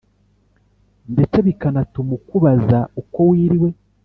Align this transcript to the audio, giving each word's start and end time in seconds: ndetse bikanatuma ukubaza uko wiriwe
ndetse 1.13 1.37
bikanatuma 1.47 2.11
ukubaza 2.19 2.79
uko 3.01 3.19
wiriwe 3.29 3.69